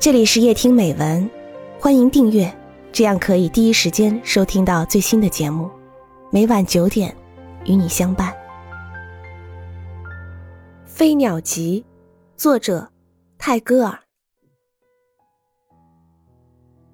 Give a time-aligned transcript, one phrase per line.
[0.00, 1.28] 这里是夜听美文，
[1.80, 2.56] 欢迎订阅，
[2.92, 5.68] 这样可以第一时间收听到最新的节目。
[6.30, 7.12] 每晚九点，
[7.64, 8.32] 与你相伴。
[10.86, 11.84] 《飞鸟集》，
[12.40, 12.88] 作者
[13.38, 13.98] 泰戈尔。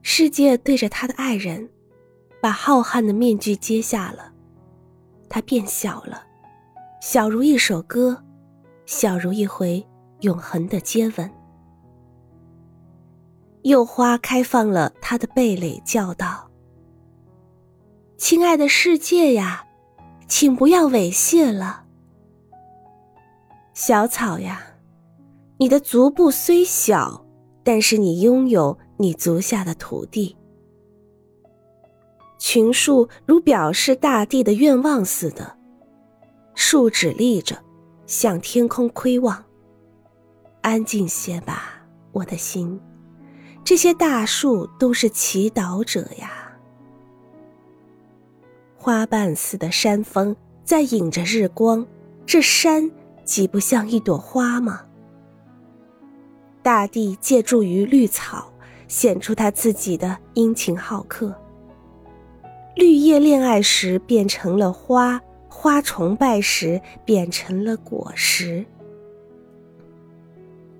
[0.00, 1.68] 世界对着他的爱人，
[2.40, 4.32] 把浩瀚的面具揭下了，
[5.28, 6.24] 他变小了，
[7.02, 8.24] 小如一首歌，
[8.86, 9.86] 小如一回
[10.20, 11.30] 永恒的接吻。
[13.66, 16.48] 幼花开放了它的蓓蕾，叫道
[18.16, 19.64] ：“亲爱的世界呀，
[20.28, 21.84] 请不要猥亵了。
[23.74, 24.62] 小草呀，
[25.58, 27.26] 你的足部虽小，
[27.64, 30.36] 但是你拥有你足下的土地。
[32.38, 35.58] 群树如表示大地的愿望似的，
[36.54, 37.60] 树直立着，
[38.06, 39.44] 向天空窥望。
[40.62, 42.80] 安静些吧，我的心。”
[43.66, 46.56] 这些大树都是祈祷者呀。
[48.76, 51.84] 花瓣似的山峰在引着日光，
[52.24, 52.88] 这山
[53.24, 54.82] 岂不像一朵花吗？
[56.62, 58.52] 大地借助于绿草，
[58.86, 61.34] 显出他自己的殷勤好客。
[62.76, 68.64] 绿叶恋爱时变成了花，花崇拜时变成了果实。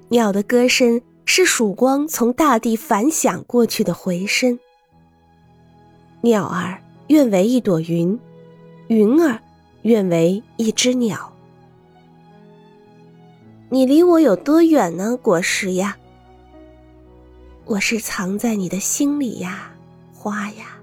[0.08, 1.02] 鸟的歌声。
[1.28, 4.58] 是曙光从大地反响过去的回声。
[6.22, 8.18] 鸟儿愿为一朵云，
[8.86, 9.38] 云儿
[9.82, 11.30] 愿为一只鸟。
[13.68, 15.98] 你离我有多远呢，果实呀？
[17.64, 19.72] 我是藏在你的心里呀，
[20.14, 20.78] 花呀。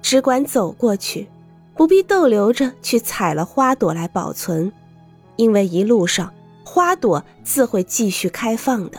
[0.00, 1.28] 只管走过去，
[1.76, 4.72] 不必逗留着去采了花朵来保存，
[5.36, 6.32] 因为一路上。
[6.74, 8.98] 花朵自会继续开放的。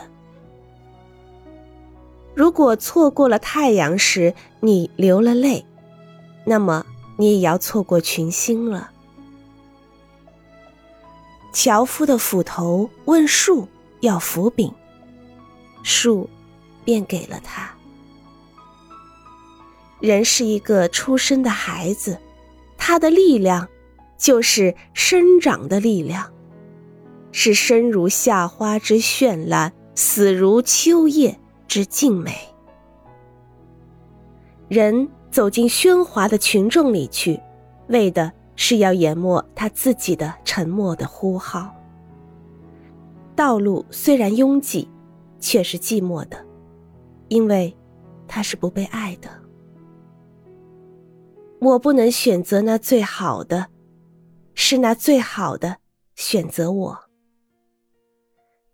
[2.34, 5.66] 如果错过了太阳时你流了泪，
[6.46, 6.86] 那么
[7.18, 8.90] 你也要错过群星了。
[11.52, 13.68] 樵夫的斧头问树
[14.00, 14.72] 要斧柄，
[15.82, 16.30] 树
[16.82, 17.70] 便给了他。
[20.00, 22.18] 人是一个出生的孩子，
[22.78, 23.68] 他的力量
[24.16, 26.32] 就是生长的力量。
[27.38, 31.38] 是生如夏花之绚烂，死如秋叶
[31.68, 32.34] 之静美。
[34.68, 37.38] 人走进喧哗的群众里去，
[37.88, 41.70] 为的是要淹没他自己的沉默的呼号。
[43.34, 44.88] 道路虽然拥挤，
[45.38, 46.42] 却是寂寞的，
[47.28, 47.76] 因为
[48.26, 49.28] 他是不被爱的。
[51.60, 53.66] 我不能选择那最好的，
[54.54, 55.76] 是那最好的
[56.14, 57.05] 选择我。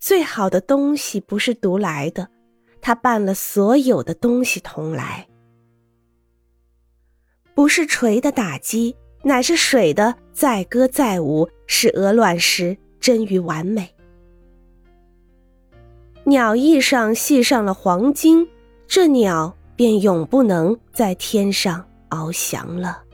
[0.03, 2.29] 最好的东西不是独来的，
[2.81, 5.29] 他伴了所有的东西同来。
[7.55, 13.95] 不是锤的打击，乃是水的载歌载舞，使鹅卵石臻于完美。
[16.25, 18.49] 鸟翼上系上了黄金，
[18.89, 23.05] 这鸟便永不能在天上翱翔了。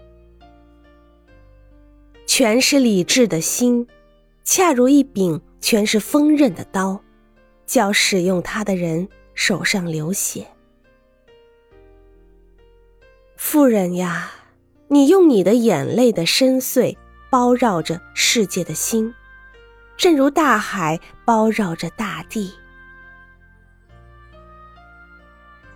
[2.26, 3.87] 全是理智的心，
[4.43, 5.38] 恰如一柄。
[5.60, 7.00] 全是锋刃的刀，
[7.66, 10.46] 叫使用它的人手上流血。
[13.36, 14.30] 妇人呀，
[14.88, 16.96] 你用你的眼泪的深邃
[17.30, 19.14] 包绕着世界的心，
[19.96, 22.52] 正如大海包绕着大地。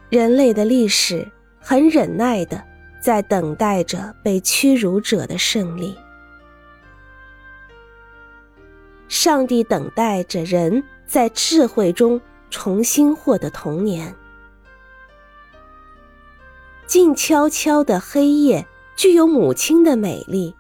[0.09, 1.27] 人类的历史
[1.59, 2.63] 很忍耐的，
[3.01, 5.97] 在等待着被屈辱者的胜利。
[9.13, 12.19] 上帝等待着人在智慧中
[12.49, 14.17] 重新获得童年。
[16.87, 20.55] 静悄悄的黑夜具有母亲的美丽，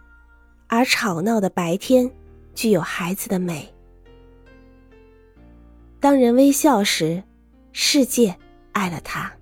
[0.67, 2.11] 而吵闹的白天
[2.55, 3.73] 具有孩子的美。
[5.99, 7.23] 当人微笑时，
[7.73, 8.37] 世界
[8.73, 9.33] 爱了他；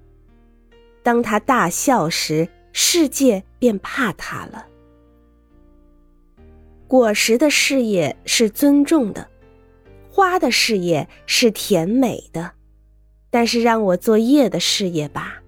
[1.03, 4.69] 当他大笑时，世界便怕他了。
[6.91, 9.29] 果实的事业是尊重的，
[10.11, 12.51] 花的事业是甜美的，
[13.31, 15.41] 但是让我做叶的事业吧，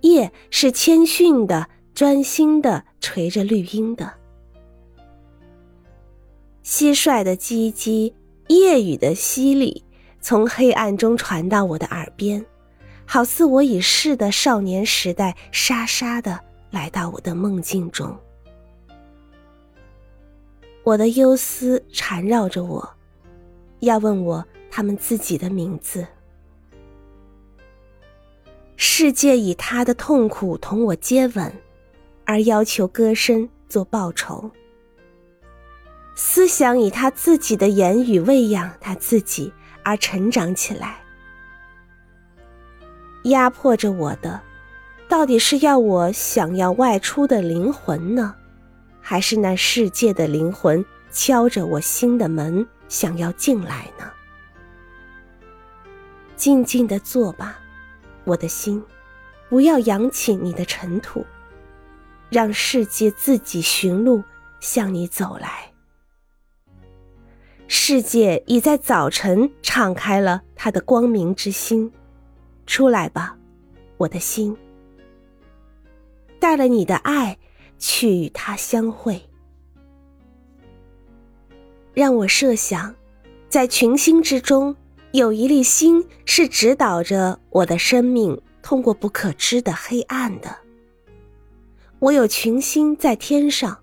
[0.00, 4.14] 叶是谦逊的、专心的垂着绿荫的。
[6.64, 8.14] 蟋蟀的唧唧，
[8.48, 9.82] 夜雨的淅沥，
[10.22, 12.42] 从黑暗中传到我的耳边，
[13.04, 16.40] 好似我已逝的少年时代，沙沙的
[16.70, 18.18] 来到我的梦境中。
[20.84, 22.88] 我的忧思缠绕着我，
[23.80, 26.04] 要问我他们自己的名字。
[28.76, 31.52] 世界以他的痛苦同我接吻，
[32.24, 34.50] 而要求歌声做报酬。
[36.16, 39.52] 思想以他自己的言语喂养他自己
[39.84, 40.98] 而成长起来。
[43.24, 44.40] 压迫着我的，
[45.08, 48.34] 到底是要我想要外出的灵魂呢，
[49.02, 54.10] 还是那世界的灵魂敲着我心的门想要进来呢？
[56.36, 57.58] 静静的坐吧，
[58.24, 58.82] 我的心，
[59.50, 61.26] 不要扬起你的尘土，
[62.30, 64.22] 让世界自己寻路
[64.60, 65.70] 向你走来。
[67.68, 71.92] 世界已在早晨敞开了它的光明之心，
[72.66, 73.36] 出来吧，
[73.96, 74.56] 我的心，
[76.38, 77.38] 带了你的爱
[77.82, 79.20] 去与它相会。
[81.92, 82.94] 让我设想，
[83.48, 84.76] 在群星之中，
[85.10, 90.56] 有一粒星是指导着我的生命通过不可知的黑暗的。
[91.98, 93.76] 我有群星在天上，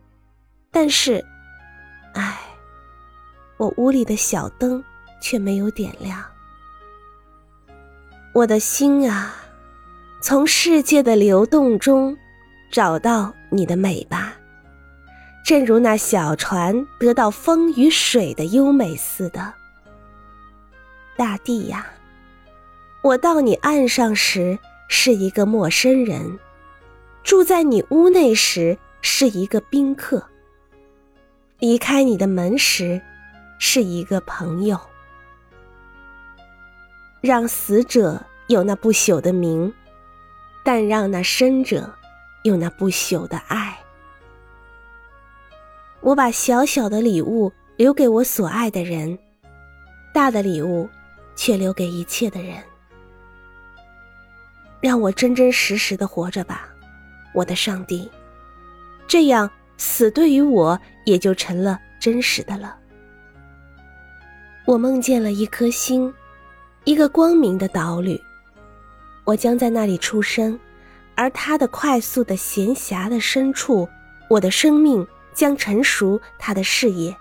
[0.71, 1.23] 但是，
[2.13, 2.39] 唉。
[3.57, 4.81] 我屋里的小灯
[5.21, 6.23] 却没有点亮。
[8.33, 9.35] 我的心啊，
[10.21, 12.17] 从世界的流动中
[12.71, 14.33] 找到你的美吧，
[15.43, 19.53] 正如那小船得到风与水的优美似的。
[21.17, 21.85] 大地呀，
[23.01, 24.57] 我到你岸上时
[24.87, 26.39] 是一个陌生人，
[27.23, 30.23] 住在你屋内时是一个宾客，
[31.59, 33.01] 离开你的门时。
[33.61, 34.79] 是一个朋友，
[37.19, 39.73] 让死者有那不朽的名，
[40.63, 41.93] 但让那生者
[42.43, 43.77] 有那不朽的爱。
[46.01, 49.17] 我把小小的礼物留给我所爱的人，
[50.13, 50.89] 大的礼物
[51.35, 52.55] 却留给一切的人。
[54.81, 56.69] 让我真真实实的活着吧，
[57.33, 58.09] 我的上帝，
[59.07, 62.77] 这样死对于我也就成了真实的了。
[64.65, 66.13] 我梦见了一颗星，
[66.85, 68.17] 一个光明的岛屿。
[69.25, 70.57] 我将在那里出生，
[71.19, 73.85] 而它的快速的闲暇的深处，
[74.29, 77.13] 我的生命将成熟它的事业，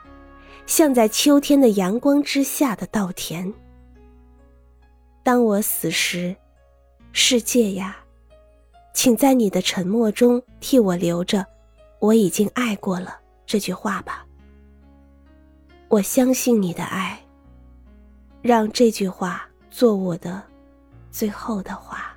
[0.67, 3.53] 像在秋天的阳光之下的稻田。
[5.25, 6.37] 当我死时，
[7.11, 7.97] 世界呀，
[8.95, 11.45] 请在你的沉默中替我留着
[11.99, 14.25] “我已经爱过了”这句话吧。
[15.89, 17.21] 我相信你的爱。
[18.43, 20.41] 让这句话做我的
[21.11, 22.08] 最后的话。